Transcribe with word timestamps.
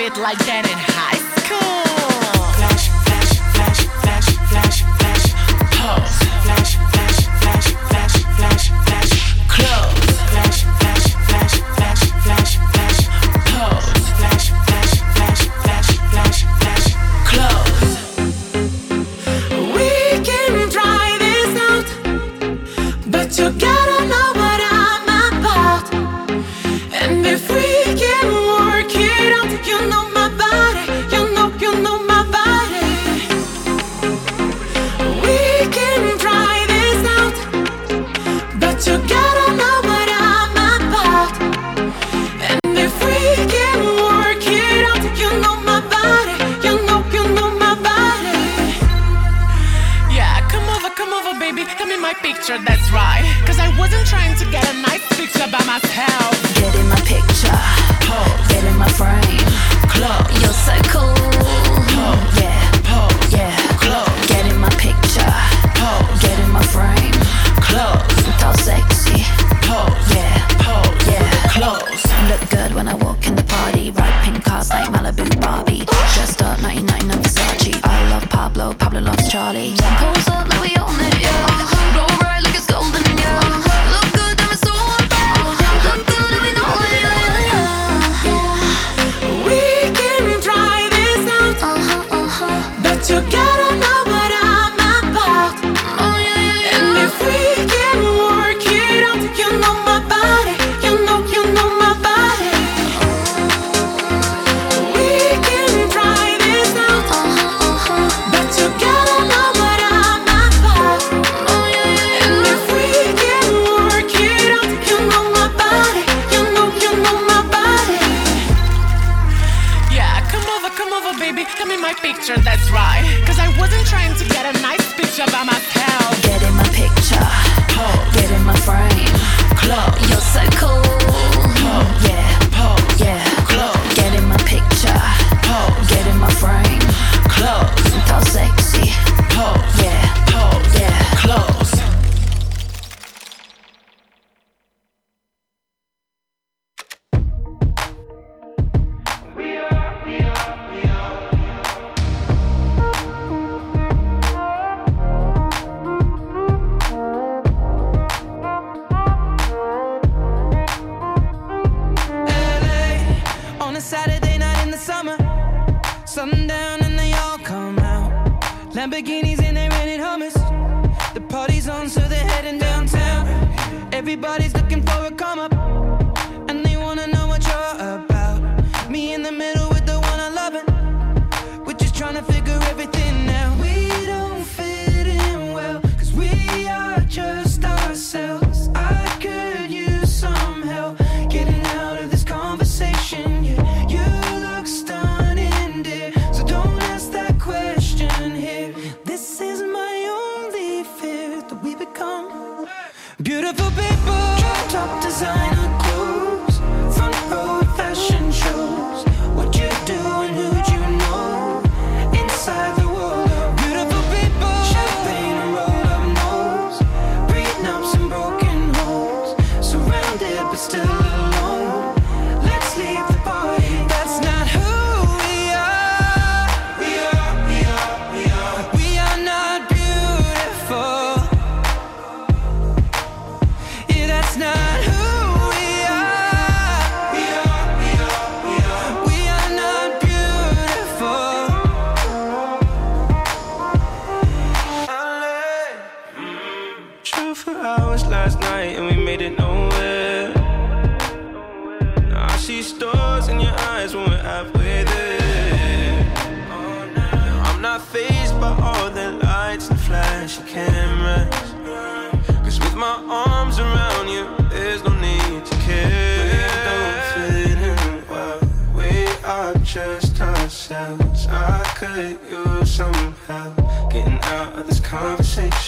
bit 0.00 0.16
like 0.16 0.38
that 0.46 0.64
and 0.64 0.89
my 52.10 52.22
picture, 52.22 52.58
that's 52.66 52.90
right. 52.90 53.22
Cause 53.46 53.58
I 53.60 53.68
wasn't 53.78 54.04
trying 54.06 54.34
to 54.38 54.44
get 54.50 54.64
a 54.66 54.74
nice 54.82 55.06
picture 55.14 55.46
by 55.46 55.62
myself. 55.62 56.34
Get 56.58 56.74
in 56.74 56.88
my 56.88 56.98
picture, 57.06 57.58
pose. 58.02 58.46
Get 58.50 58.64
in 58.64 58.76
my 58.76 58.90
frame, 58.98 59.46
close. 59.94 60.26
You're 60.42 60.58
so 60.66 60.74
cool. 60.90 61.14
Pose. 61.94 62.34
Yeah, 62.42 62.58
pose. 62.90 63.30
Yeah, 63.30 63.54
close. 63.78 64.26
Get 64.26 64.42
in 64.50 64.58
my 64.58 64.72
picture, 64.86 65.34
pose. 65.78 66.18
Get 66.22 66.36
in 66.42 66.50
my 66.50 66.64
frame, 66.74 67.14
close. 67.62 68.02
Talk 68.42 68.56
sexy, 68.58 69.22
pose. 69.62 70.06
Yeah, 70.10 70.34
pose. 70.66 71.06
Yeah, 71.06 71.30
close. 71.54 72.02
Look 72.30 72.42
good 72.50 72.74
when 72.74 72.88
I 72.88 72.94
walk 72.94 73.24
in 73.28 73.36
the 73.36 73.44
party. 73.44 73.92
Ride 73.92 74.18
pink 74.24 74.42
cars 74.42 74.70
like 74.70 74.90
Malibu 74.90 75.26
Barbie. 75.40 75.84
Dressed 76.14 76.42
up 76.42 76.60
99 76.60 77.10
on 77.12 77.22
Versace. 77.22 77.78
I 77.84 78.10
love 78.10 78.28
Pablo, 78.30 78.74
Pablo 78.74 79.00
loves 79.00 79.30
Charlie. 79.30 79.74
Cool. 80.00 80.19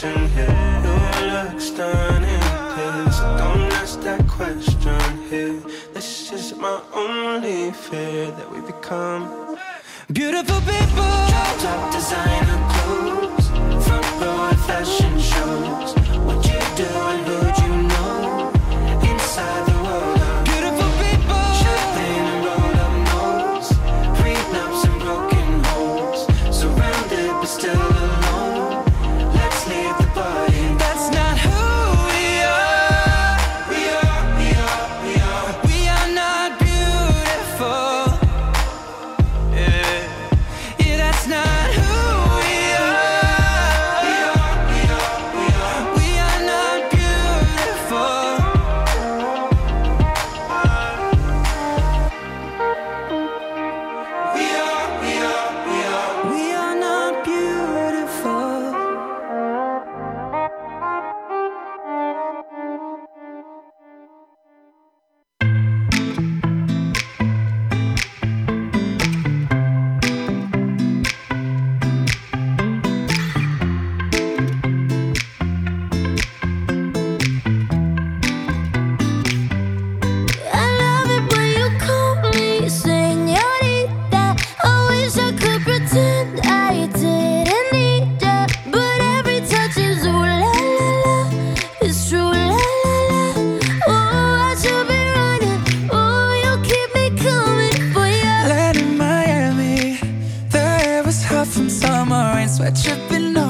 reflection 0.03 0.29
here. 0.31 0.83
Your 0.85 1.33
looks 1.33 1.71
done 1.71 2.25
in 2.25 2.41
his. 2.77 3.19
Don't 3.19 3.73
ask 3.75 4.01
that 4.01 4.27
question 4.29 5.29
here. 5.29 5.61
This 5.93 6.33
is 6.33 6.57
my 6.57 6.81
only 6.93 7.73
fear 7.73 8.31
that 8.31 8.51
we 8.51 8.61
become 8.61 9.57
beautiful 10.13 10.61
people. 10.61 11.13
Top 11.61 11.93
designer 11.93 12.69
clothes, 12.73 13.49
front 13.87 14.21
row. 14.21 14.52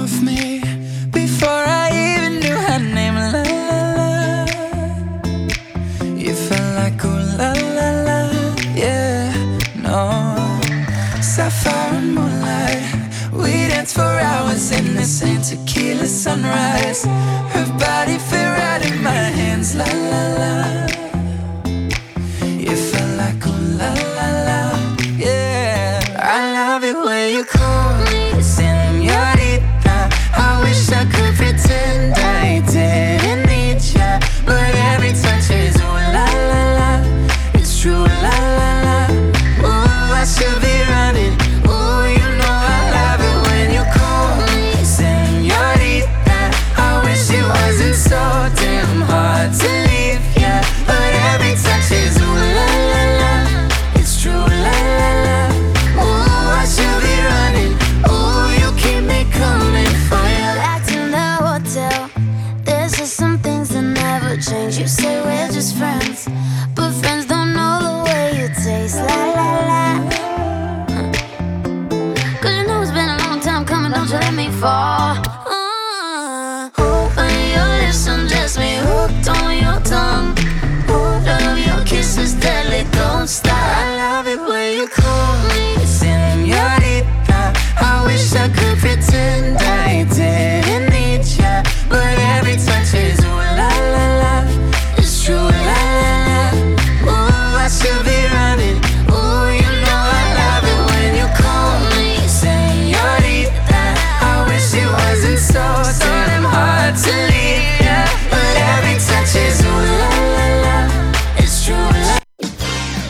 off 0.03 0.21
me 0.21 0.61
before 1.13 1.65
I 1.83 1.87
even 2.07 2.41
knew 2.41 2.59
her 2.69 2.81
name. 2.81 3.15
La 3.15 3.43
la 3.67 3.89
la, 3.99 4.47
you 6.25 6.35
felt 6.35 6.71
like 6.81 7.05
oh 7.05 7.19
la 7.39 7.53
la 7.79 7.89
la, 8.07 8.21
yeah, 8.75 9.31
no. 9.77 9.99
Sapphire 11.21 11.95
and 11.99 12.15
moonlight, 12.17 12.83
we 13.33 13.53
danced 13.71 13.95
for 13.95 14.15
hours 14.31 14.73
in 14.73 14.97
the 14.97 15.05
same 15.05 15.43
tequila 15.43 16.07
sunrise. 16.07 17.05
Her 17.55 17.67
body 17.79 18.19
fit 18.19 18.49
right 18.59 18.83
in 18.91 19.03
my 19.03 19.25
hands, 19.41 19.75
la 19.77 19.85
la 19.85 20.23
la. 20.41 20.82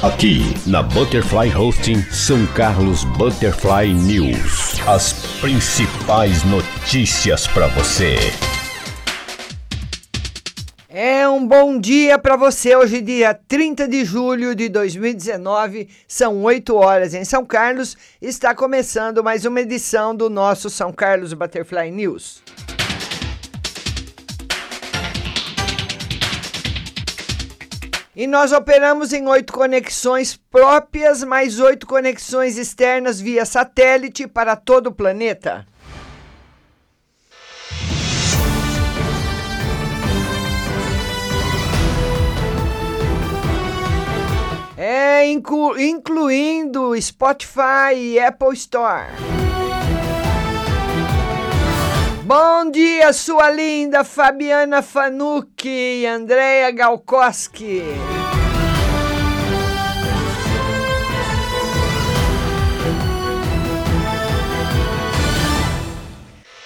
Aqui 0.02 0.54
na 0.66 0.82
Butterfly 0.82 1.52
Hosting 1.52 2.00
São 2.10 2.46
Carlos 2.46 3.02
Butterfly 3.02 3.92
News. 3.92 4.80
As 4.86 5.12
principais 5.40 6.44
notícias 6.44 7.46
para 7.48 7.66
você. 7.66 8.18
É 10.94 11.26
um 11.26 11.46
bom 11.46 11.80
dia 11.80 12.18
para 12.18 12.36
você. 12.36 12.76
Hoje, 12.76 13.00
dia 13.00 13.32
30 13.32 13.88
de 13.88 14.04
julho 14.04 14.54
de 14.54 14.68
2019, 14.68 15.88
são 16.06 16.42
8 16.42 16.74
horas 16.76 17.14
em 17.14 17.24
São 17.24 17.46
Carlos. 17.46 17.96
Está 18.20 18.54
começando 18.54 19.24
mais 19.24 19.46
uma 19.46 19.62
edição 19.62 20.14
do 20.14 20.28
nosso 20.28 20.68
São 20.68 20.92
Carlos 20.92 21.32
Butterfly 21.32 21.90
News. 21.90 22.42
E 28.14 28.26
nós 28.26 28.52
operamos 28.52 29.14
em 29.14 29.26
oito 29.26 29.50
conexões 29.50 30.36
próprias, 30.50 31.24
mais 31.24 31.58
oito 31.58 31.86
conexões 31.86 32.58
externas 32.58 33.18
via 33.18 33.46
satélite 33.46 34.26
para 34.26 34.56
todo 34.56 34.88
o 34.88 34.94
planeta. 34.94 35.66
É, 44.84 45.24
inclu- 45.30 45.78
incluindo 45.78 47.00
Spotify 47.00 47.94
e 47.94 48.18
Apple 48.18 48.52
Store. 48.54 49.12
Bom 52.24 52.68
dia, 52.68 53.12
sua 53.12 53.48
linda 53.48 54.02
Fabiana 54.02 54.82
Fanucchi 54.82 55.68
e 56.00 56.06
Andrea 56.08 56.72
Galkoski. 56.72 57.80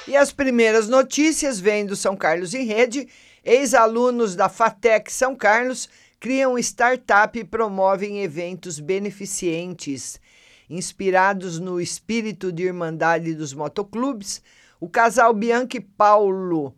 E 0.09 0.17
as 0.17 0.33
primeiras 0.33 0.89
notícias 0.89 1.61
vêm 1.61 1.85
do 1.85 1.95
São 1.95 2.17
Carlos 2.17 2.55
em 2.55 2.65
Rede. 2.65 3.07
Ex-alunos 3.45 4.35
da 4.35 4.49
FATEC 4.49 5.13
São 5.13 5.37
Carlos 5.37 5.89
criam 6.21 6.59
startup 6.59 7.39
e 7.39 7.45
promovem 7.45 8.23
eventos 8.23 8.81
beneficentes. 8.81 10.21
Inspirados 10.69 11.61
no 11.61 11.81
espírito 11.81 12.51
de 12.51 12.65
irmandade 12.65 13.35
dos 13.35 13.55
motoclubes, 13.55 14.43
o 14.81 14.89
casal 14.89 15.33
Bianchi 15.33 15.81
Paulo 15.81 16.75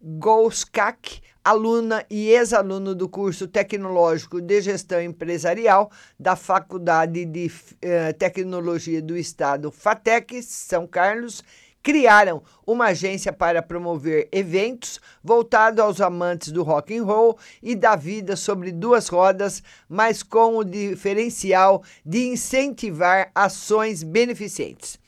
Golskak, 0.00 1.20
aluna 1.44 2.04
e 2.10 2.30
ex-aluno 2.30 2.94
do 2.94 3.08
curso 3.08 3.46
tecnológico 3.46 4.40
de 4.40 4.60
gestão 4.60 5.00
empresarial 5.00 5.90
da 6.18 6.34
Faculdade 6.34 7.24
de 7.24 7.50
eh, 7.80 8.12
Tecnologia 8.12 9.02
do 9.02 9.16
Estado, 9.16 9.70
FATEC, 9.70 10.42
São 10.42 10.86
Carlos, 10.86 11.44
criaram 11.82 12.42
uma 12.66 12.86
agência 12.86 13.32
para 13.32 13.60
promover 13.60 14.28
eventos 14.30 15.00
voltados 15.22 15.80
aos 15.80 16.00
amantes 16.00 16.52
do 16.52 16.62
rock 16.62 16.96
and 16.96 17.04
roll 17.04 17.36
e 17.62 17.74
da 17.74 17.96
vida 17.96 18.36
sobre 18.36 18.70
duas 18.70 19.08
rodas, 19.08 19.62
mas 19.88 20.22
com 20.22 20.56
o 20.58 20.64
diferencial 20.64 21.82
de 22.04 22.28
incentivar 22.28 23.30
ações 23.34 24.02
beneficentes. 24.02 25.00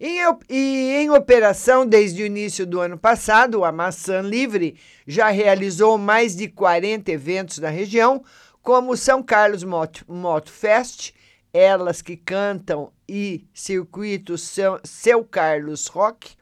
Em 0.00 0.18
e 0.48 0.92
em 0.96 1.10
operação 1.10 1.84
desde 1.84 2.22
o 2.22 2.26
início 2.26 2.64
do 2.64 2.78
ano 2.80 2.96
passado, 2.96 3.64
a 3.64 3.72
Maçã 3.72 4.20
Livre 4.20 4.76
já 5.06 5.28
realizou 5.28 5.98
mais 5.98 6.36
de 6.36 6.46
40 6.46 7.10
eventos 7.10 7.58
na 7.58 7.68
região, 7.68 8.22
como 8.62 8.96
São 8.96 9.22
Carlos 9.22 9.64
Moto, 9.64 10.04
Moto 10.06 10.52
Fest, 10.52 11.12
Elas 11.52 12.02
que 12.02 12.16
Cantam 12.16 12.92
e 13.08 13.46
Circuito 13.54 14.36
Seu, 14.36 14.78
Seu 14.84 15.24
Carlos 15.24 15.86
Rock. 15.86 16.36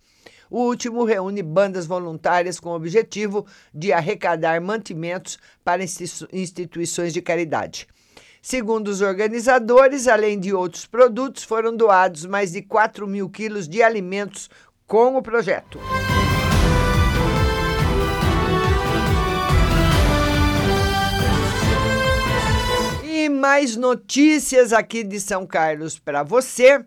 O 0.51 0.61
último 0.63 1.05
reúne 1.05 1.43
bandas 1.43 1.87
voluntárias 1.87 2.61
com 2.61 2.71
o 2.71 2.75
objetivo 2.77 3.47
de 3.75 3.93
arrecadar 3.93 4.61
mantimentos 4.61 5.39
para 5.65 5.83
institu- 5.83 6.29
instituições 6.33 7.13
de 7.13 7.21
caridade. 7.21 7.87
Segundo 8.41 8.89
os 8.89 9.01
organizadores, 9.01 10.07
além 10.07 10.39
de 10.39 10.55
outros 10.55 10.87
produtos, 10.87 11.43
foram 11.43 11.77
doados 11.77 12.25
mais 12.25 12.53
de 12.53 12.63
4 12.63 13.07
mil 13.07 13.29
quilos 13.29 13.69
de 13.69 13.83
alimentos 13.83 14.49
com 14.87 15.17
o 15.17 15.23
projeto. 15.23 15.81
Mais 23.37 23.77
notícias 23.77 24.73
aqui 24.73 25.05
de 25.05 25.21
São 25.21 25.47
Carlos 25.47 25.99
para 25.99 26.23
você. 26.23 26.85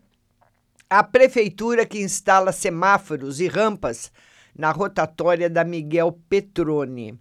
A 0.89 1.03
prefeitura 1.03 1.85
que 1.85 2.01
instala 2.01 2.51
semáforos 2.51 3.39
e 3.39 3.47
rampas 3.47 4.11
na 4.57 4.71
rotatória 4.71 5.49
da 5.49 5.63
Miguel 5.63 6.19
Petrone. 6.27 7.17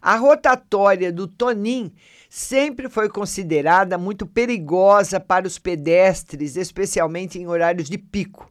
A 0.00 0.14
rotatória 0.16 1.10
do 1.10 1.26
Tonim 1.26 1.92
sempre 2.30 2.88
foi 2.88 3.08
considerada 3.08 3.98
muito 3.98 4.26
perigosa 4.26 5.18
para 5.18 5.46
os 5.46 5.58
pedestres, 5.58 6.56
especialmente 6.56 7.38
em 7.38 7.48
horários 7.48 7.88
de 7.88 7.98
pico. 7.98 8.48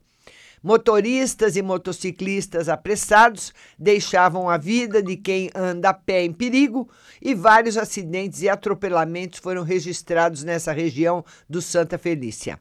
Motoristas 0.68 1.56
e 1.56 1.62
motociclistas 1.62 2.68
apressados 2.68 3.54
deixavam 3.80 4.50
a 4.50 4.58
vida 4.58 5.02
de 5.02 5.16
quem 5.16 5.50
anda 5.56 5.92
a 5.92 5.94
pé 5.94 6.26
em 6.26 6.34
perigo 6.34 6.90
e 7.22 7.34
vários 7.34 7.78
acidentes 7.78 8.42
e 8.42 8.50
atropelamentos 8.50 9.40
foram 9.40 9.64
registrados 9.64 10.44
nessa 10.44 10.74
região 10.74 11.24
do 11.50 11.62
Santa 11.62 11.98
Felícia. 11.98 12.60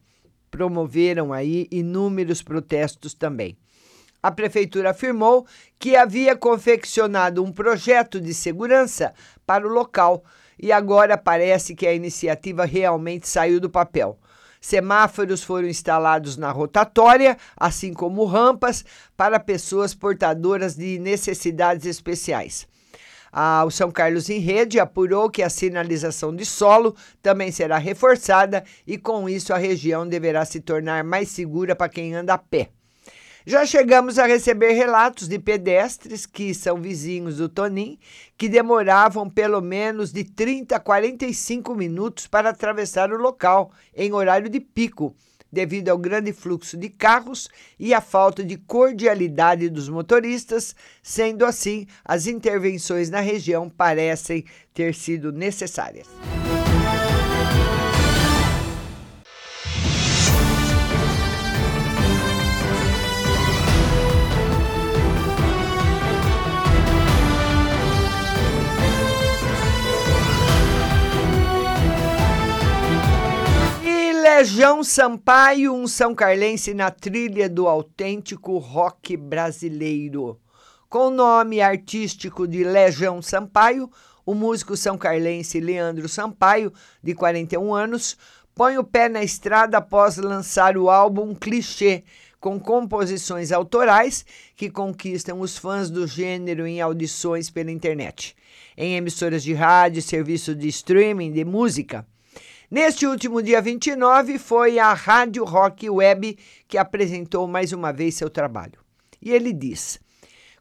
Promoveram 0.49 1.33
aí 1.33 1.67
inúmeros 1.69 2.41
protestos 2.41 3.13
também. 3.13 3.57
A 4.23 4.31
prefeitura 4.31 4.91
afirmou 4.91 5.45
que 5.77 5.97
havia 5.97 6.33
confeccionado 6.33 7.43
um 7.43 7.51
projeto 7.51 8.21
de 8.21 8.33
segurança 8.33 9.13
para 9.45 9.67
o 9.67 9.69
local 9.69 10.23
e 10.57 10.71
agora 10.71 11.17
parece 11.17 11.75
que 11.75 11.85
a 11.85 11.93
iniciativa 11.93 12.63
realmente 12.63 13.27
saiu 13.27 13.59
do 13.59 13.69
papel. 13.69 14.17
Semáforos 14.59 15.43
foram 15.43 15.67
instalados 15.67 16.37
na 16.37 16.51
rotatória, 16.51 17.37
assim 17.55 17.93
como 17.93 18.25
rampas 18.25 18.83
para 19.15 19.39
pessoas 19.39 19.93
portadoras 19.93 20.75
de 20.75 20.99
necessidades 20.99 21.85
especiais. 21.85 22.67
Ah, 23.31 23.63
o 23.65 23.71
São 23.71 23.91
Carlos 23.91 24.29
em 24.29 24.39
Rede 24.39 24.79
apurou 24.79 25.29
que 25.29 25.43
a 25.43 25.49
sinalização 25.49 26.35
de 26.35 26.45
solo 26.45 26.95
também 27.21 27.51
será 27.51 27.77
reforçada 27.77 28.63
e, 28.85 28.97
com 28.97 29.27
isso, 29.29 29.53
a 29.53 29.57
região 29.57 30.07
deverá 30.07 30.45
se 30.45 30.59
tornar 30.59 31.03
mais 31.03 31.29
segura 31.29 31.75
para 31.75 31.89
quem 31.89 32.15
anda 32.15 32.33
a 32.33 32.37
pé. 32.37 32.69
Já 33.49 33.65
chegamos 33.65 34.19
a 34.19 34.25
receber 34.25 34.73
relatos 34.73 35.25
de 35.25 35.39
pedestres 35.39 36.25
que 36.25 36.53
são 36.53 36.81
vizinhos 36.81 37.37
do 37.37 37.47
Tonim, 37.47 37.97
que 38.37 38.49
demoravam 38.49 39.29
pelo 39.29 39.61
menos 39.61 40.11
de 40.11 40.25
30 40.25 40.75
a 40.75 40.79
45 40.81 41.73
minutos 41.73 42.27
para 42.27 42.49
atravessar 42.49 43.09
o 43.09 43.15
local 43.15 43.71
em 43.95 44.11
horário 44.11 44.49
de 44.49 44.59
pico, 44.59 45.15
devido 45.49 45.87
ao 45.87 45.97
grande 45.97 46.33
fluxo 46.33 46.75
de 46.75 46.89
carros 46.89 47.47
e 47.79 47.93
à 47.93 48.01
falta 48.01 48.43
de 48.43 48.57
cordialidade 48.57 49.69
dos 49.69 49.87
motoristas. 49.87 50.75
Sendo 51.01 51.45
assim, 51.45 51.87
as 52.03 52.27
intervenções 52.27 53.09
na 53.09 53.21
região 53.21 53.69
parecem 53.69 54.43
ter 54.73 54.93
sido 54.93 55.31
necessárias. 55.31 56.05
Legião 74.37 74.83
Sampaio, 74.83 75.73
um 75.73 75.87
São 75.87 76.13
Carlense 76.13 76.71
na 76.71 76.91
trilha 76.91 77.49
do 77.49 77.67
autêntico 77.67 78.59
rock 78.59 79.17
brasileiro. 79.17 80.39
Com 80.87 81.07
o 81.07 81.09
nome 81.09 81.59
artístico 81.59 82.47
de 82.47 82.63
Legião 82.63 83.19
Sampaio, 83.19 83.89
o 84.23 84.35
músico 84.35 84.77
são 84.77 84.95
carlense 84.95 85.59
Leandro 85.59 86.07
Sampaio, 86.07 86.71
de 87.01 87.15
41 87.15 87.73
anos, 87.73 88.15
põe 88.53 88.77
o 88.77 88.83
pé 88.83 89.09
na 89.09 89.23
estrada 89.23 89.79
após 89.79 90.17
lançar 90.17 90.77
o 90.77 90.87
álbum 90.87 91.33
Clichê, 91.33 92.03
com 92.39 92.59
composições 92.59 93.51
autorais 93.51 94.23
que 94.55 94.69
conquistam 94.69 95.39
os 95.39 95.57
fãs 95.57 95.89
do 95.89 96.05
gênero 96.05 96.67
em 96.67 96.79
audições 96.79 97.49
pela 97.49 97.71
internet, 97.71 98.35
em 98.77 98.97
emissoras 98.97 99.41
de 99.41 99.55
rádio 99.55 99.99
serviços 100.03 100.55
de 100.55 100.67
streaming 100.67 101.31
de 101.31 101.43
música. 101.43 102.05
Neste 102.69 103.07
último 103.07 103.41
dia 103.41 103.61
29, 103.61 104.37
foi 104.37 104.77
a 104.77 104.93
Rádio 104.93 105.45
Rock 105.45 105.89
Web 105.89 106.37
que 106.67 106.77
apresentou 106.77 107.47
mais 107.47 107.71
uma 107.71 107.93
vez 107.93 108.15
seu 108.15 108.29
trabalho. 108.29 108.81
E 109.21 109.31
ele 109.31 109.53
diz: 109.53 109.97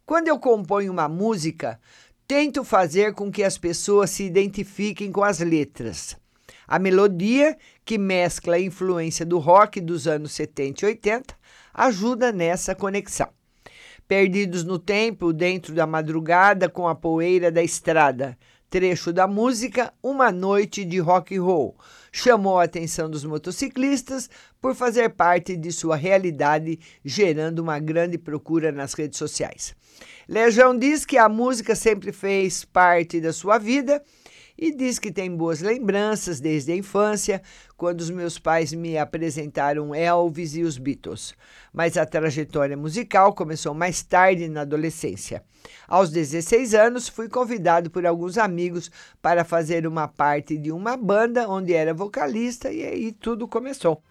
Quando 0.06 0.28
eu 0.28 0.38
componho 0.38 0.92
uma 0.92 1.08
música, 1.08 1.80
tento 2.24 2.62
fazer 2.62 3.12
com 3.12 3.28
que 3.28 3.42
as 3.42 3.58
pessoas 3.58 4.10
se 4.10 4.22
identifiquem 4.22 5.10
com 5.10 5.24
as 5.24 5.40
letras. 5.40 6.16
A 6.68 6.78
melodia, 6.78 7.58
que 7.84 7.98
mescla 7.98 8.54
a 8.54 8.60
influência 8.60 9.26
do 9.26 9.40
rock 9.40 9.80
dos 9.80 10.06
anos 10.06 10.30
70 10.30 10.84
e 10.84 10.88
80, 10.90 11.34
ajuda 11.74 12.30
nessa 12.30 12.72
conexão. 12.72 13.30
Perdidos 14.06 14.62
no 14.62 14.78
tempo, 14.78 15.32
dentro 15.32 15.74
da 15.74 15.88
madrugada, 15.88 16.68
com 16.68 16.86
a 16.86 16.94
poeira 16.94 17.50
da 17.50 17.64
estrada, 17.64 18.38
trecho 18.68 19.12
da 19.12 19.26
música 19.26 19.92
Uma 20.02 20.32
Noite 20.32 20.84
de 20.84 20.98
Rock 20.98 21.36
and 21.36 21.42
Roll. 21.42 21.76
Chamou 22.10 22.58
a 22.58 22.64
atenção 22.64 23.08
dos 23.08 23.24
motociclistas 23.24 24.28
por 24.60 24.74
fazer 24.74 25.10
parte 25.10 25.56
de 25.56 25.70
sua 25.70 25.96
realidade, 25.96 26.78
gerando 27.04 27.60
uma 27.60 27.78
grande 27.78 28.18
procura 28.18 28.72
nas 28.72 28.94
redes 28.94 29.18
sociais. 29.18 29.74
Legião 30.28 30.76
diz 30.76 31.04
que 31.04 31.16
a 31.16 31.28
música 31.28 31.74
sempre 31.74 32.12
fez 32.12 32.64
parte 32.64 33.20
da 33.20 33.32
sua 33.32 33.58
vida 33.58 34.02
e 34.58 34.74
diz 34.74 34.98
que 34.98 35.12
tem 35.12 35.34
boas 35.34 35.60
lembranças 35.60 36.40
desde 36.40 36.72
a 36.72 36.76
infância, 36.76 37.42
quando 37.76 38.00
os 38.00 38.10
meus 38.10 38.38
pais 38.38 38.72
me 38.72 38.96
apresentaram 38.96 39.94
Elvis 39.94 40.56
e 40.56 40.62
os 40.62 40.78
Beatles. 40.78 41.34
Mas 41.72 41.96
a 41.96 42.06
trajetória 42.06 42.76
musical 42.76 43.34
começou 43.34 43.74
mais 43.74 44.02
tarde 44.02 44.48
na 44.48 44.62
adolescência. 44.62 45.42
Aos 45.86 46.10
16 46.10 46.74
anos, 46.74 47.08
fui 47.08 47.28
convidado 47.28 47.90
por 47.90 48.06
alguns 48.06 48.38
amigos 48.38 48.90
para 49.20 49.44
fazer 49.44 49.86
uma 49.86 50.08
parte 50.08 50.56
de 50.56 50.72
uma 50.72 50.96
banda 50.96 51.48
onde 51.48 51.74
era 51.74 51.92
vocalista 51.92 52.72
e 52.72 52.82
aí 52.82 53.12
tudo 53.12 53.46
começou. 53.46 54.02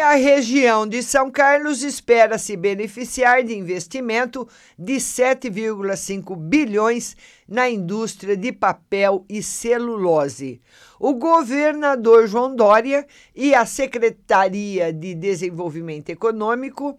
A 0.00 0.14
região 0.14 0.86
de 0.86 1.02
São 1.02 1.30
Carlos 1.30 1.82
espera 1.82 2.38
se 2.38 2.56
beneficiar 2.56 3.42
de 3.42 3.56
investimento 3.56 4.46
de 4.78 4.94
7,5 4.94 6.36
bilhões 6.36 7.16
na 7.48 7.68
indústria 7.70 8.36
de 8.36 8.52
papel 8.52 9.24
e 9.28 9.42
celulose. 9.42 10.60
O 11.00 11.14
governador 11.14 12.26
João 12.26 12.54
Dória 12.54 13.06
e 13.34 13.54
a 13.54 13.64
Secretaria 13.64 14.92
de 14.92 15.14
Desenvolvimento 15.14 16.10
Econômico 16.10 16.98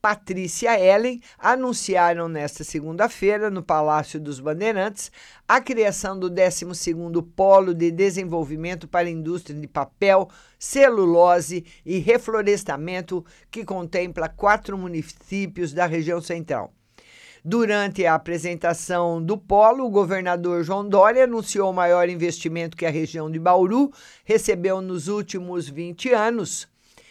Patrícia 0.00 0.78
Ellen 0.78 1.20
anunciaram 1.38 2.28
nesta 2.28 2.62
segunda-feira, 2.62 3.50
no 3.50 3.64
Palácio 3.64 4.20
dos 4.20 4.38
Bandeirantes, 4.38 5.10
a 5.46 5.60
criação 5.60 6.16
do 6.16 6.30
12º 6.30 7.26
Polo 7.34 7.74
de 7.74 7.90
Desenvolvimento 7.90 8.86
para 8.86 9.08
a 9.08 9.10
Indústria 9.10 9.58
de 9.58 9.66
Papel, 9.66 10.28
Celulose 10.56 11.64
e 11.84 11.98
Reflorestamento, 11.98 13.24
que 13.50 13.64
contempla 13.64 14.28
quatro 14.28 14.78
municípios 14.78 15.72
da 15.72 15.86
região 15.86 16.20
central. 16.20 16.72
Durante 17.44 18.04
a 18.06 18.14
apresentação 18.14 19.22
do 19.22 19.36
polo, 19.36 19.84
o 19.84 19.90
governador 19.90 20.62
João 20.62 20.88
Dória 20.88 21.24
anunciou 21.24 21.70
o 21.70 21.74
maior 21.74 22.08
investimento 22.08 22.76
que 22.76 22.86
a 22.86 22.90
região 22.90 23.30
de 23.30 23.38
Bauru 23.38 23.92
recebeu 24.24 24.80
nos 24.80 25.08
últimos 25.08 25.68
20 25.68 26.12
anos 26.12 26.68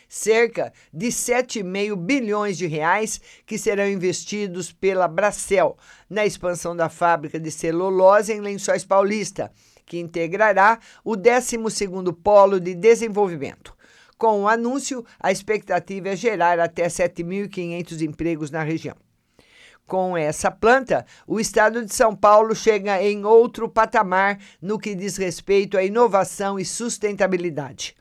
cerca 0.08 0.72
de 0.94 1.08
7,5 1.08 1.96
bilhões 1.96 2.58
de 2.58 2.68
reais 2.68 3.20
que 3.46 3.58
serão 3.58 3.88
investidos 3.88 4.72
pela 4.72 5.08
Bracel 5.08 5.78
na 6.10 6.26
expansão 6.26 6.76
da 6.76 6.90
fábrica 6.90 7.40
de 7.40 7.52
celulose 7.52 8.34
em 8.34 8.42
Lençóis 8.42 8.86
Paulista, 8.86 9.52
que 9.86 10.00
integrará 10.00 10.80
o 11.04 11.16
12º 11.16 12.16
Polo 12.22 12.60
de 12.60 12.74
Desenvolvimento. 12.74 13.76
Com 14.18 14.42
o 14.42 14.48
anúncio, 14.48 15.06
a 15.20 15.32
expectativa 15.32 16.10
é 16.10 16.16
gerar 16.16 16.60
até 16.60 16.88
7.500 16.88 18.02
empregos 18.02 18.50
na 18.50 18.64
região. 18.64 18.96
Com 19.86 20.18
essa 20.18 20.52
planta, 20.52 21.06
o 21.26 21.40
estado 21.40 21.86
de 21.86 21.96
São 21.96 22.14
Paulo 22.14 22.54
chega 22.54 23.02
em 23.02 23.24
outro 23.24 23.70
patamar 23.70 24.38
no 24.62 24.78
que 24.78 24.94
diz 24.94 25.16
respeito 25.16 25.78
à 25.78 25.84
inovação 25.84 26.60
e 26.60 26.66
sustentabilidade. 26.66 27.96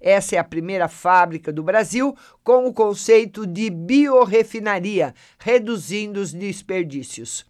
Essa 0.00 0.36
é 0.36 0.38
a 0.38 0.44
primeira 0.44 0.88
fábrica 0.88 1.52
do 1.52 1.62
Brasil 1.62 2.16
com 2.42 2.66
o 2.66 2.72
conceito 2.72 3.46
de 3.46 3.70
biorefinaria, 3.70 5.14
reduzindo 5.38 6.20
os 6.20 6.32
desperdícios. 6.32 7.44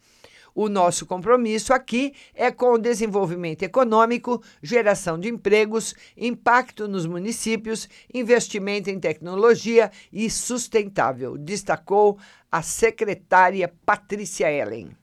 O 0.56 0.70
nosso 0.70 1.04
compromisso 1.04 1.74
aqui 1.74 2.14
é 2.34 2.50
com 2.50 2.72
o 2.72 2.78
desenvolvimento 2.78 3.62
econômico, 3.62 4.42
geração 4.62 5.20
de 5.20 5.28
empregos, 5.28 5.94
impacto 6.16 6.88
nos 6.88 7.04
municípios, 7.04 7.86
investimento 8.14 8.88
em 8.88 8.98
tecnologia 8.98 9.90
e 10.10 10.30
sustentável, 10.30 11.36
destacou 11.36 12.18
a 12.50 12.62
secretária 12.62 13.70
Patrícia 13.84 14.50
Ellen. 14.50 14.96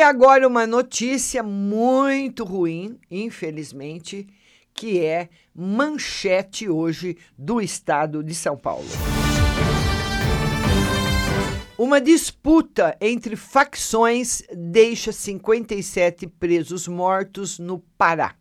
E 0.00 0.02
agora 0.02 0.48
uma 0.48 0.66
notícia 0.66 1.42
muito 1.42 2.42
ruim, 2.42 2.98
infelizmente, 3.10 4.26
que 4.72 4.98
é 4.98 5.28
manchete 5.54 6.70
hoje 6.70 7.18
do 7.36 7.60
estado 7.60 8.24
de 8.24 8.34
São 8.34 8.56
Paulo. 8.56 8.88
Uma 11.76 12.00
disputa 12.00 12.96
entre 12.98 13.36
facções 13.36 14.42
deixa 14.56 15.12
57 15.12 16.26
presos 16.26 16.88
mortos 16.88 17.58
no 17.58 17.80
Pará. 17.98 18.39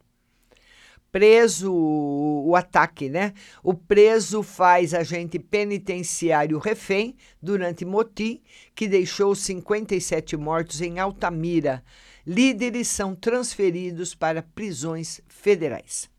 Preso 1.12 1.74
o 1.74 2.56
ataque, 2.56 3.10
né? 3.10 3.34
O 3.64 3.74
preso 3.74 4.44
faz 4.44 4.94
agente 4.94 5.40
penitenciário 5.40 6.58
refém 6.58 7.16
durante 7.42 7.86
motim 7.86 8.42
que 8.76 8.88
deixou 8.88 9.36
57 9.36 10.38
mortos 10.38 10.82
em 10.82 11.00
Altamira. 11.00 11.84
Líderes 12.26 12.88
são 12.88 13.16
transferidos 13.16 14.14
para 14.14 14.44
prisões 14.44 15.22
federais. 15.28 16.10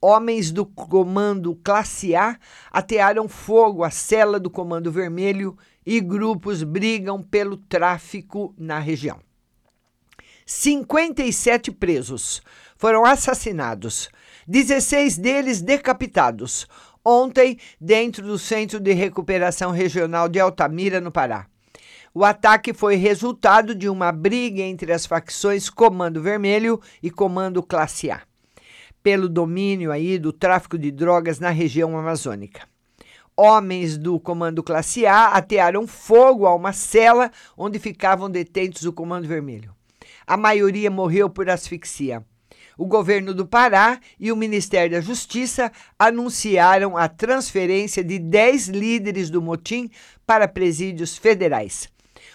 Homens 0.00 0.52
do 0.52 0.66
comando 0.66 1.58
classe 1.64 2.14
A 2.14 2.38
atearam 2.70 3.26
fogo 3.26 3.82
à 3.82 3.90
cela 3.90 4.38
do 4.38 4.50
Comando 4.50 4.92
Vermelho 4.92 5.56
e 5.86 5.98
grupos 6.00 6.62
brigam 6.62 7.22
pelo 7.22 7.56
tráfico 7.56 8.54
na 8.58 8.78
região. 8.78 9.18
57 10.46 11.72
presos 11.72 12.42
foram 12.84 13.06
assassinados, 13.06 14.10
16 14.46 15.16
deles 15.16 15.62
decapitados, 15.62 16.66
ontem 17.02 17.58
dentro 17.80 18.26
do 18.26 18.38
Centro 18.38 18.78
de 18.78 18.92
Recuperação 18.92 19.70
Regional 19.70 20.28
de 20.28 20.38
Altamira, 20.38 21.00
no 21.00 21.10
Pará. 21.10 21.46
O 22.12 22.22
ataque 22.22 22.74
foi 22.74 22.96
resultado 22.96 23.74
de 23.74 23.88
uma 23.88 24.12
briga 24.12 24.60
entre 24.60 24.92
as 24.92 25.06
facções 25.06 25.70
Comando 25.70 26.20
Vermelho 26.20 26.78
e 27.02 27.10
Comando 27.10 27.62
Classe 27.62 28.10
A, 28.10 28.20
pelo 29.02 29.30
domínio 29.30 29.90
aí 29.90 30.18
do 30.18 30.30
tráfico 30.30 30.76
de 30.76 30.90
drogas 30.90 31.40
na 31.40 31.48
região 31.48 31.96
amazônica. 31.96 32.68
Homens 33.34 33.96
do 33.96 34.20
Comando 34.20 34.62
Classe 34.62 35.06
A 35.06 35.28
atearam 35.28 35.86
fogo 35.86 36.44
a 36.44 36.54
uma 36.54 36.74
cela 36.74 37.30
onde 37.56 37.78
ficavam 37.78 38.28
detentos 38.28 38.84
o 38.84 38.92
Comando 38.92 39.26
Vermelho. 39.26 39.74
A 40.26 40.36
maioria 40.36 40.90
morreu 40.90 41.30
por 41.30 41.48
asfixia. 41.48 42.22
O 42.76 42.86
governo 42.86 43.32
do 43.32 43.46
Pará 43.46 44.00
e 44.18 44.32
o 44.32 44.36
Ministério 44.36 44.92
da 44.92 45.00
Justiça 45.00 45.70
anunciaram 45.98 46.96
a 46.96 47.08
transferência 47.08 48.02
de 48.02 48.18
10 48.18 48.68
líderes 48.68 49.30
do 49.30 49.40
motim 49.40 49.88
para 50.26 50.48
presídios 50.48 51.16
federais. 51.16 51.88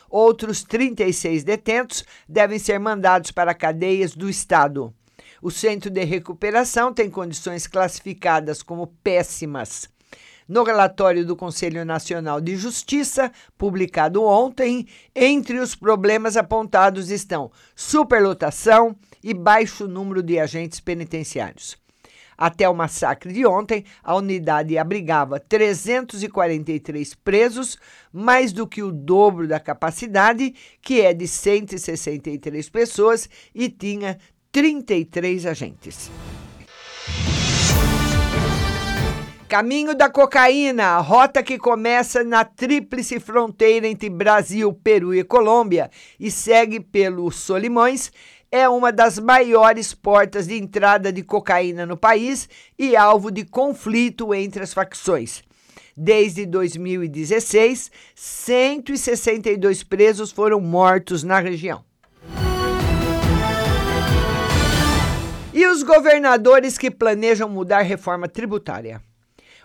Outros 0.09 0.63
36 0.63 1.43
detentos 1.43 2.03
devem 2.27 2.57
ser 2.57 2.79
mandados 2.79 3.31
para 3.31 3.53
cadeias 3.53 4.15
do 4.15 4.29
Estado. 4.29 4.93
O 5.41 5.51
centro 5.51 5.89
de 5.89 6.03
recuperação 6.03 6.93
tem 6.93 7.09
condições 7.09 7.67
classificadas 7.67 8.63
como 8.63 8.87
péssimas. 9.03 9.89
No 10.47 10.63
relatório 10.63 11.23
do 11.23 11.35
Conselho 11.35 11.85
Nacional 11.85 12.41
de 12.41 12.57
Justiça, 12.57 13.31
publicado 13.55 14.23
ontem, 14.23 14.87
entre 15.15 15.59
os 15.59 15.75
problemas 15.75 16.35
apontados 16.35 17.11
estão 17.11 17.51
superlotação 17.75 18.97
e 19.23 19.33
baixo 19.33 19.87
número 19.87 20.21
de 20.23 20.39
agentes 20.39 20.79
penitenciários. 20.79 21.77
Até 22.37 22.69
o 22.69 22.73
massacre 22.73 23.33
de 23.33 23.45
ontem, 23.45 23.83
a 24.01 24.15
unidade 24.15 24.77
abrigava 24.77 25.41
343 25.41 27.13
presos, 27.15 27.77
mais 28.13 28.53
do 28.53 28.65
que 28.65 28.81
o 28.81 28.93
dobro 28.93 29.45
da 29.45 29.59
capacidade, 29.59 30.55
que 30.81 31.01
é 31.01 31.13
de 31.13 31.27
163 31.27 32.69
pessoas, 32.69 33.29
e 33.53 33.67
tinha 33.67 34.17
33 34.53 35.45
agentes. 35.45 36.09
Caminho 39.49 39.95
da 39.95 40.09
cocaína, 40.09 40.89
a 40.89 40.99
rota 40.99 41.41
que 41.41 41.57
começa 41.57 42.23
na 42.23 42.45
tríplice 42.45 43.19
fronteira 43.19 43.87
entre 43.87 44.07
Brasil, 44.07 44.71
Peru 44.71 45.11
e 45.11 45.23
Colômbia 45.23 45.89
e 46.19 46.29
segue 46.29 46.79
pelo 46.79 47.31
Solimões, 47.31 48.11
é 48.51 48.67
uma 48.67 48.91
das 48.91 49.19
maiores 49.19 49.93
portas 49.93 50.47
de 50.47 50.55
entrada 50.55 51.11
de 51.11 51.23
cocaína 51.23 51.85
no 51.85 51.95
país 51.95 52.49
e 52.77 52.95
alvo 52.95 53.31
de 53.31 53.45
conflito 53.45 54.33
entre 54.33 54.63
as 54.63 54.73
facções. 54.73 55.43
Desde 55.95 56.45
2016, 56.45 57.91
162 58.15 59.83
presos 59.83 60.31
foram 60.31 60.59
mortos 60.61 61.23
na 61.23 61.39
região. 61.39 61.83
E 65.53 65.67
os 65.67 65.83
governadores 65.83 66.77
que 66.77 66.89
planejam 66.89 67.49
mudar 67.49 67.81
reforma 67.81 68.27
tributária? 68.29 69.01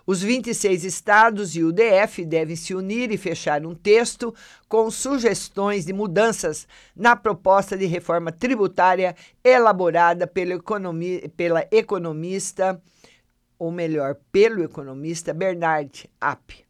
Os 0.06 0.22
26 0.22 0.84
estados 0.84 1.56
e 1.56 1.64
o 1.64 1.72
DF 1.72 2.26
devem 2.26 2.56
se 2.56 2.74
unir 2.74 3.10
e 3.10 3.16
fechar 3.16 3.64
um 3.64 3.74
texto 3.74 4.34
com 4.68 4.90
sugestões 4.90 5.86
de 5.86 5.94
mudanças 5.94 6.68
na 6.94 7.16
proposta 7.16 7.76
de 7.76 7.86
reforma 7.86 8.30
tributária 8.30 9.16
elaborada 9.42 10.26
pela, 10.26 10.54
economi 10.54 11.26
pela 11.36 11.66
economista, 11.70 12.80
ou 13.58 13.70
melhor, 13.70 14.16
pelo 14.30 14.62
economista 14.62 15.32
Bernard 15.32 16.10
App, 16.20 16.64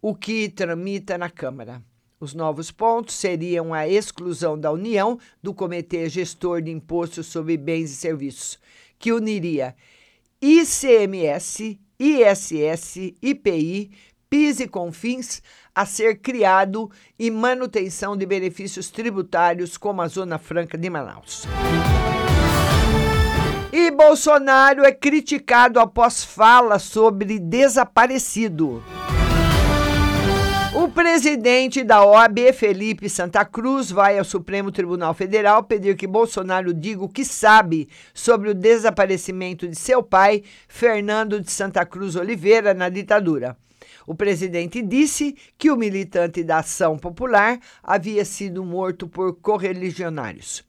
o 0.00 0.14
que 0.14 0.48
tramita 0.48 1.18
na 1.18 1.28
Câmara. 1.28 1.82
Os 2.18 2.32
novos 2.32 2.70
pontos 2.70 3.14
seriam 3.14 3.74
a 3.74 3.86
exclusão 3.86 4.58
da 4.58 4.70
União 4.70 5.18
do 5.42 5.52
Comitê 5.52 6.08
Gestor 6.08 6.62
de 6.62 6.70
Imposto 6.70 7.22
sobre 7.22 7.58
Bens 7.58 7.90
e 7.90 7.96
Serviços, 7.96 8.58
que 8.98 9.12
uniria 9.12 9.74
ICMS, 10.40 11.78
ISS, 12.00 13.14
IPI, 13.22 13.90
PIS 14.30 14.60
e 14.60 14.68
CONFINS 14.68 15.42
a 15.74 15.84
ser 15.84 16.18
criado 16.18 16.90
e 17.18 17.30
manutenção 17.30 18.16
de 18.16 18.24
benefícios 18.24 18.90
tributários 18.90 19.76
como 19.76 20.00
a 20.00 20.08
Zona 20.08 20.38
Franca 20.38 20.78
de 20.78 20.88
Manaus. 20.88 21.44
E 23.72 23.90
Bolsonaro 23.90 24.84
é 24.84 24.92
criticado 24.92 25.78
após 25.78 26.24
fala 26.24 26.78
sobre 26.78 27.38
desaparecido. 27.38 28.82
O 30.90 30.92
presidente 30.92 31.84
da 31.84 32.04
OAB, 32.04 32.52
Felipe 32.52 33.08
Santa 33.08 33.44
Cruz, 33.44 33.92
vai 33.92 34.18
ao 34.18 34.24
Supremo 34.24 34.72
Tribunal 34.72 35.14
Federal 35.14 35.62
pedir 35.62 35.96
que 35.96 36.04
Bolsonaro 36.04 36.74
diga 36.74 37.04
o 37.04 37.08
que 37.08 37.24
sabe 37.24 37.88
sobre 38.12 38.50
o 38.50 38.54
desaparecimento 38.54 39.68
de 39.68 39.76
seu 39.76 40.02
pai, 40.02 40.42
Fernando 40.66 41.40
de 41.40 41.48
Santa 41.52 41.86
Cruz 41.86 42.16
Oliveira, 42.16 42.74
na 42.74 42.88
ditadura. 42.88 43.56
O 44.04 44.16
presidente 44.16 44.82
disse 44.82 45.36
que 45.56 45.70
o 45.70 45.76
militante 45.76 46.42
da 46.42 46.58
Ação 46.58 46.98
Popular 46.98 47.60
havia 47.84 48.24
sido 48.24 48.64
morto 48.64 49.06
por 49.06 49.36
correligionários. 49.36 50.68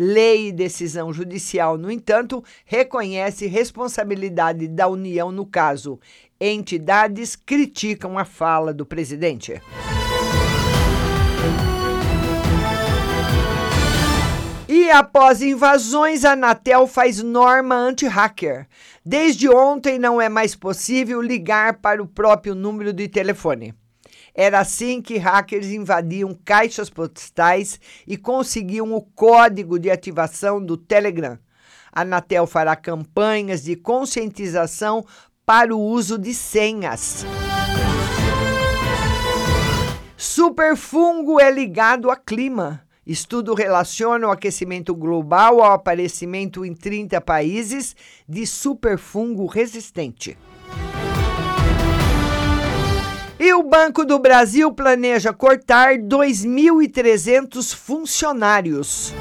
Lei 0.00 0.46
e 0.46 0.52
decisão 0.52 1.12
judicial, 1.12 1.76
no 1.76 1.90
entanto, 1.90 2.44
reconhece 2.64 3.48
responsabilidade 3.48 4.68
da 4.68 4.86
União 4.86 5.32
no 5.32 5.44
caso. 5.44 5.98
Entidades 6.40 7.34
criticam 7.34 8.16
a 8.16 8.24
fala 8.24 8.72
do 8.72 8.86
presidente. 8.86 9.60
E 14.68 14.88
após 14.88 15.42
invasões, 15.42 16.24
a 16.24 16.32
Anatel 16.34 16.86
faz 16.86 17.20
norma 17.20 17.74
anti-hacker. 17.74 18.68
Desde 19.04 19.48
ontem 19.48 19.98
não 19.98 20.20
é 20.20 20.28
mais 20.28 20.54
possível 20.54 21.20
ligar 21.20 21.78
para 21.78 22.00
o 22.00 22.06
próprio 22.06 22.54
número 22.54 22.92
de 22.92 23.08
telefone. 23.08 23.74
Era 24.32 24.60
assim 24.60 25.02
que 25.02 25.18
hackers 25.18 25.66
invadiam 25.66 26.38
caixas 26.44 26.88
postais 26.88 27.80
e 28.06 28.16
conseguiam 28.16 28.92
o 28.94 29.02
código 29.02 29.76
de 29.76 29.90
ativação 29.90 30.64
do 30.64 30.76
Telegram. 30.76 31.36
A 31.92 32.02
Anatel 32.02 32.46
fará 32.46 32.76
campanhas 32.76 33.64
de 33.64 33.74
conscientização 33.74 35.04
para 35.48 35.74
o 35.74 35.80
uso 35.80 36.18
de 36.18 36.34
senhas. 36.34 37.24
Superfungo 40.14 41.40
é 41.40 41.50
ligado 41.50 42.10
a 42.10 42.16
clima. 42.16 42.82
Estudo 43.06 43.54
relaciona 43.54 44.28
o 44.28 44.30
aquecimento 44.30 44.94
global 44.94 45.62
ao 45.62 45.72
aparecimento 45.72 46.66
em 46.66 46.74
30 46.74 47.18
países 47.22 47.96
de 48.28 48.46
superfungo 48.46 49.46
resistente. 49.46 50.36
E 53.40 53.54
o 53.54 53.62
Banco 53.62 54.04
do 54.04 54.18
Brasil 54.18 54.70
planeja 54.70 55.32
cortar 55.32 55.96
2.300 55.96 57.74
funcionários. 57.74 59.14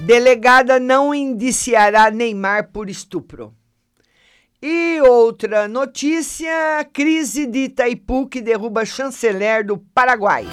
Delegada 0.00 0.80
não 0.80 1.14
indiciará 1.14 2.10
Neymar 2.10 2.72
por 2.72 2.90
estupro. 2.90 3.54
E 4.64 5.00
outra 5.00 5.66
notícia: 5.66 6.88
crise 6.92 7.46
de 7.46 7.64
Itaipu 7.64 8.28
que 8.28 8.40
derruba 8.40 8.84
chanceler 8.84 9.66
do 9.66 9.76
Paraguai. 9.76 10.46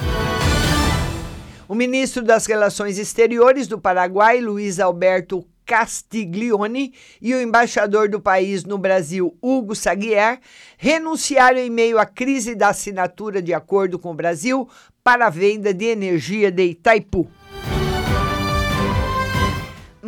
O 1.68 1.76
ministro 1.76 2.24
das 2.24 2.48
Relações 2.48 2.98
Exteriores 2.98 3.68
do 3.68 3.80
Paraguai, 3.80 4.42
Luiz 4.42 4.80
Alberto 4.80 5.46
Castiglione 5.64 6.92
e 7.22 7.36
o 7.36 7.40
embaixador 7.40 8.10
do 8.10 8.20
país 8.20 8.66
no 8.66 8.80
Brasil, 8.80 9.38
Hugo 9.40 9.76
Saguier, 9.76 10.40
renunciaram 10.76 11.60
em 11.60 11.70
meio 11.70 12.00
à 12.00 12.06
crise 12.08 12.56
da 12.56 12.70
assinatura 12.70 13.44
de 13.44 13.54
acordo 13.54 14.00
com 14.00 14.10
o 14.10 14.16
Brasil 14.16 14.68
para 15.04 15.28
a 15.28 15.30
venda 15.30 15.72
de 15.72 15.86
energia 15.86 16.52
de 16.52 16.64
Itaipu. 16.64 17.30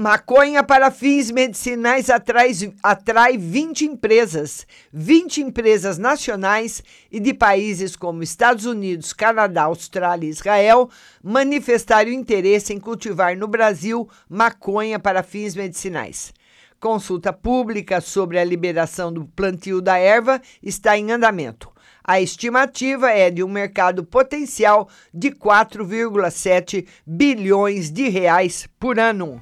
Maconha 0.02 0.64
para 0.64 0.90
fins 0.90 1.30
medicinais 1.30 2.10
atrai, 2.10 2.54
atrai 2.82 3.38
20 3.38 3.86
empresas, 3.86 4.66
20 4.92 5.42
empresas 5.42 6.00
nacionais 6.00 6.84
e 7.12 7.20
de 7.20 7.36
países 7.36 7.96
como 7.96 8.24
Estados 8.24 8.66
Unidos, 8.66 9.14
Canadá, 9.14 9.66
Austrália 9.66 10.26
e 10.26 10.32
Israel 10.32 10.90
manifestaram 11.24 12.10
interesse 12.10 12.74
em 12.74 12.80
cultivar 12.80 13.38
no 13.38 13.48
Brasil 13.48 14.10
maconha 14.28 14.98
para 14.98 15.22
fins 15.22 15.56
medicinais. 15.56 16.34
Consulta 16.80 17.32
pública 17.32 18.02
sobre 18.02 18.40
a 18.40 18.44
liberação 18.44 19.14
do 19.14 19.26
plantio 19.26 19.84
da 19.84 20.00
erva 20.00 20.42
está 20.64 20.98
em 20.98 21.12
andamento. 21.12 21.72
A 22.04 22.20
estimativa 22.20 23.12
é 23.12 23.30
de 23.30 23.44
um 23.44 23.48
mercado 23.48 24.04
potencial 24.04 24.90
de 25.14 25.30
4,7 25.30 26.88
bilhões 27.06 27.92
de 27.92 28.10
reais 28.10 28.68
por 28.80 28.98
ano. 28.98 29.40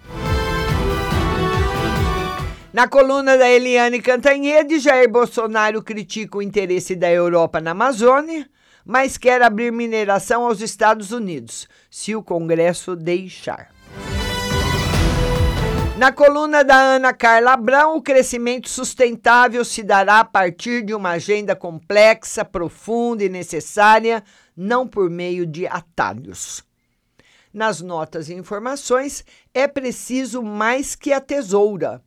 Na 2.80 2.88
coluna 2.88 3.38
da 3.38 3.50
Eliane 3.50 4.02
Cantanhede, 4.02 4.80
Jair 4.80 5.10
Bolsonaro 5.10 5.84
critica 5.84 6.38
o 6.38 6.42
interesse 6.42 6.96
da 6.96 7.12
Europa 7.12 7.60
na 7.60 7.72
Amazônia, 7.72 8.50
mas 8.86 9.18
quer 9.18 9.42
abrir 9.42 9.70
mineração 9.70 10.46
aos 10.46 10.62
Estados 10.62 11.12
Unidos, 11.12 11.68
se 11.92 12.16
o 12.16 12.24
Congresso 12.24 12.96
deixar. 12.96 13.70
Na 15.98 16.14
coluna 16.14 16.64
da 16.64 16.74
Ana 16.74 17.14
Carla 17.14 17.52
Abrão, 17.52 17.98
o 17.98 18.02
crescimento 18.02 18.70
sustentável 18.70 19.66
se 19.66 19.84
dará 19.84 20.22
a 20.22 20.24
partir 20.24 20.82
de 20.82 20.94
uma 20.94 21.10
agenda 21.10 21.58
complexa, 21.58 22.46
profunda 22.46 23.26
e 23.26 23.28
necessária, 23.28 24.24
não 24.56 24.88
por 24.88 25.10
meio 25.10 25.46
de 25.46 25.68
atalhos. 25.68 26.64
Nas 27.54 27.82
notas 27.82 28.30
e 28.30 28.36
informações, 28.36 29.26
é 29.54 29.68
preciso 29.68 30.42
mais 30.42 30.96
que 30.96 31.12
a 31.12 31.20
tesoura 31.20 32.02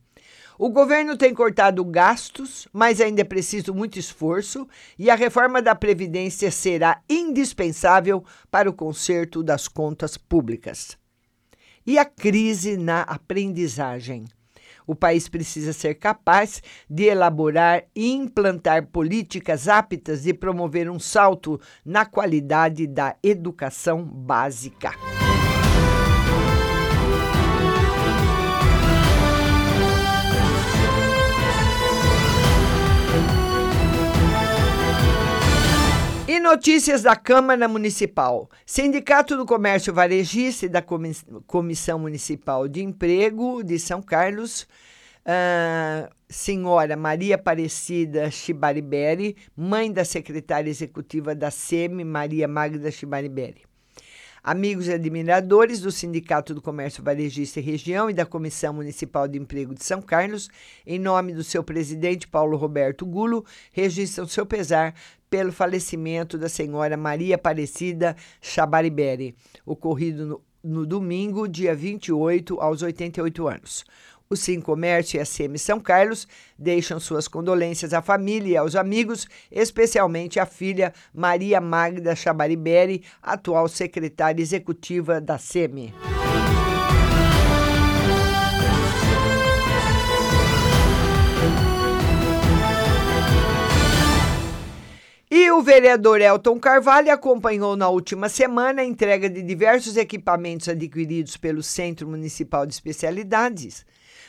o 0.57 0.69
governo 0.69 1.17
tem 1.17 1.33
cortado 1.33 1.83
gastos, 1.83 2.67
mas 2.71 3.01
ainda 3.01 3.21
é 3.21 3.23
preciso 3.25 3.73
muito 3.73 3.97
esforço 3.97 4.67
e 4.97 5.09
a 5.09 5.15
reforma 5.15 5.61
da 5.61 5.73
Previdência 5.73 6.51
será 6.51 7.01
indispensável 7.09 8.23
para 8.51 8.69
o 8.69 8.73
conserto 8.73 9.41
das 9.41 9.67
contas 9.67 10.17
públicas. 10.17 10.97
E 11.85 11.97
a 11.97 12.05
crise 12.05 12.77
na 12.77 13.01
aprendizagem. 13.01 14.25
O 14.85 14.93
país 14.93 15.29
precisa 15.29 15.73
ser 15.73 15.95
capaz 15.95 16.61
de 16.89 17.03
elaborar 17.03 17.85
e 17.95 18.11
implantar 18.11 18.87
políticas 18.87 19.67
aptas 19.67 20.23
de 20.23 20.33
promover 20.33 20.89
um 20.89 20.99
salto 20.99 21.59
na 21.85 22.05
qualidade 22.05 22.85
da 22.85 23.15
educação 23.23 24.03
básica. 24.03 24.91
Notícias 36.43 37.01
da 37.01 37.15
Câmara 37.15 37.69
Municipal. 37.69 38.49
Sindicato 38.65 39.37
do 39.37 39.45
Comércio 39.45 39.93
Varejista 39.93 40.65
e 40.65 40.69
da 40.69 40.83
Comissão 41.47 41.97
Municipal 41.97 42.67
de 42.67 42.83
Emprego 42.83 43.63
de 43.63 43.79
São 43.79 44.01
Carlos, 44.01 44.67
uh, 45.25 46.13
senhora 46.27 46.97
Maria 46.97 47.35
Aparecida 47.35 48.29
Chibariberi, 48.29 49.37
mãe 49.55 49.89
da 49.89 50.03
secretária 50.03 50.69
executiva 50.69 51.33
da 51.33 51.49
SEMI, 51.49 52.03
Maria 52.03 52.45
Magda 52.45 52.91
Chibariberi 52.91 53.63
amigos 54.43 54.87
e 54.87 54.93
admiradores 54.93 55.79
do 55.79 55.89
Sindicato 55.89 56.53
do 56.53 56.61
Comércio 56.61 57.01
Varejista 57.01 57.61
e 57.61 57.63
Região 57.63 58.09
e 58.09 58.13
da 58.13 58.25
Comissão 58.25 58.73
Municipal 58.73 59.25
de 59.25 59.39
Emprego 59.39 59.73
de 59.73 59.85
São 59.85 60.01
Carlos, 60.01 60.49
em 60.85 60.99
nome 60.99 61.33
do 61.33 61.43
seu 61.43 61.63
presidente 61.63 62.27
Paulo 62.27 62.57
Roberto 62.57 63.05
Gulo, 63.05 63.45
registram 63.71 64.27
seu 64.27 64.45
pesar 64.45 64.93
pelo 65.33 65.51
falecimento 65.51 66.37
da 66.37 66.47
senhora 66.47 66.95
Maria 66.95 67.33
Aparecida 67.33 68.15
Chabariberi, 68.39 69.35
ocorrido 69.65 70.27
no, 70.27 70.41
no 70.63 70.85
domingo, 70.85 71.47
dia 71.47 71.73
28, 71.73 72.61
aos 72.61 72.83
88 72.83 73.47
anos. 73.47 73.83
O 74.29 74.35
Sim 74.35 74.61
Comércio 74.61 75.17
e 75.17 75.19
a 75.19 75.25
SEMI 75.25 75.57
São 75.57 75.79
Carlos 75.79 76.27
deixam 76.55 76.99
suas 76.99 77.27
condolências 77.27 77.95
à 77.95 78.01
família 78.03 78.53
e 78.53 78.57
aos 78.57 78.75
amigos, 78.75 79.27
especialmente 79.51 80.39
à 80.39 80.45
filha 80.45 80.93
Maria 81.11 81.59
Magda 81.59 82.15
Chabariberi, 82.15 83.01
atual 83.19 83.67
secretária 83.67 84.39
executiva 84.39 85.19
da 85.19 85.39
SEMI. 85.39 85.95
E 95.35 95.49
o 95.49 95.63
vereador 95.63 96.21
Elton 96.21 96.59
Carvalho 96.59 97.11
acompanhou 97.11 97.75
na 97.75 97.89
última 97.89 98.29
semana 98.29 98.83
a 98.83 98.85
entrega 98.85 99.27
de 99.27 99.41
diversos 99.41 99.97
equipamentos 99.97 100.69
adquiridos 100.69 101.37
pelo 101.37 101.63
Centro 101.63 102.07
Municipal 102.07 102.67
de 102.67 102.73
Especialidades. 102.75 103.83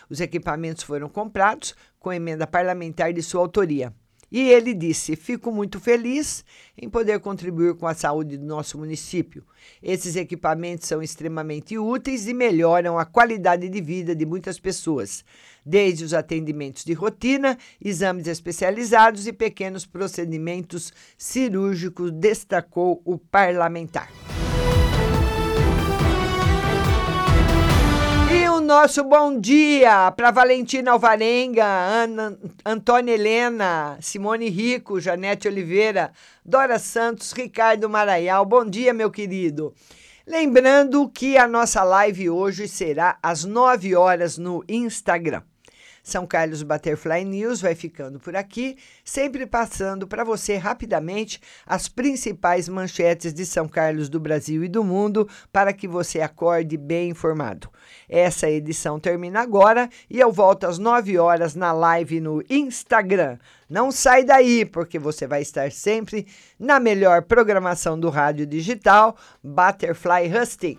Os 0.09 0.19
equipamentos 0.19 0.83
foram 0.83 1.11
comprados 1.11 1.75
com 2.01 2.11
emenda 2.11 2.47
parlamentar 2.47 3.13
de 3.13 3.23
sua 3.23 3.43
autoria. 3.43 3.93
E 4.31 4.51
ele 4.51 4.75
disse: 4.75 5.17
Fico 5.17 5.53
muito 5.53 5.79
feliz 5.81 6.45
em 6.77 6.89
poder 6.89 7.21
contribuir 7.21 7.75
com 7.75 7.87
a 7.87 7.95
saúde 7.95 8.37
do 8.37 8.45
nosso 8.45 8.79
município. 8.79 9.45
Esses 9.83 10.17
equipamentos 10.17 10.89
são 10.89 11.03
extremamente 11.03 11.79
úteis 11.79 12.27
e 12.27 12.35
melhoram 12.35 12.99
a 12.99 13.05
qualidade 13.05 13.69
de 13.69 13.81
vida 13.81 14.15
de 14.15 14.27
muitas 14.27 14.59
pessoas, 14.59 15.25
desde 15.65 16.05
os 16.05 16.13
atendimentos 16.13 16.85
de 16.85 16.93
rotina, 16.93 17.57
exames 17.83 18.27
especializados 18.27 19.27
e 19.27 19.33
pequenos 19.33 19.87
procedimentos 19.87 20.93
cirúrgicos, 21.17 22.11
destacou 22.11 23.01
o 23.05 23.17
parlamentar. 23.17 24.11
Nosso 28.75 29.05
bom 29.05 29.39
dia 29.39 30.11
para 30.11 30.33
Valentina 30.33 30.91
Alvarenga, 30.91 31.65
Ana, 31.65 32.37
Antônia 32.65 33.15
Helena, 33.15 33.97
Simone 34.01 34.49
Rico, 34.49 35.01
Janete 35.01 35.47
Oliveira, 35.47 36.11
Dora 36.45 36.77
Santos, 36.81 37.31
Ricardo 37.31 37.89
Maraial. 37.89 38.45
Bom 38.45 38.65
dia, 38.65 38.93
meu 38.93 39.13
querido. 39.13 39.73
Lembrando 40.27 41.09
que 41.09 41.39
a 41.39 41.47
nossa 41.47 41.85
live 41.85 42.29
hoje 42.29 42.67
será 42.67 43.17
às 43.23 43.45
9 43.45 43.95
horas 43.95 44.39
no 44.39 44.65
Instagram. 44.69 45.43
São 46.05 46.27
Carlos 46.27 46.63
Butterfly 46.63 47.25
News 47.25 47.63
vai 47.63 47.75
ficando 47.75 48.21
por 48.21 48.37
aqui, 48.37 48.77
sempre 49.03 49.47
passando 49.47 50.07
para 50.07 50.23
você 50.23 50.57
rapidamente 50.59 51.41
as 51.67 51.89
principais 51.89 52.69
manchetes 52.69 53.33
de 53.33 53.47
São 53.47 53.67
Carlos 53.67 54.11
do 54.11 54.21
Brasil 54.21 54.63
e 54.63 54.69
do 54.69 54.85
mundo 54.85 55.27
para 55.51 55.73
que 55.73 55.89
você 55.89 56.21
acorde 56.21 56.77
bem 56.77 57.09
informado. 57.09 57.71
Essa 58.07 58.51
edição 58.51 59.01
termina 59.01 59.41
agora 59.41 59.89
e 60.11 60.21
eu 60.21 60.31
volto 60.31 60.65
às 60.65 60.79
9 60.79 61.19
horas 61.19 61.55
na 61.55 61.73
live 61.73 62.21
no 62.21 62.43
Instagram. 62.51 63.39
Não 63.69 63.91
sai 63.91 64.25
daí, 64.25 64.67
porque 64.67 64.99
você 64.99 65.27
vai 65.27 65.41
estar 65.41 65.73
sempre 65.73 66.27
na 66.59 66.79
melhor 66.79 67.23
programação 67.23 67.99
do 67.99 68.11
rádio 68.11 68.47
digital 68.47 69.17
Butterfly 69.43 70.31
Husting. 70.31 70.79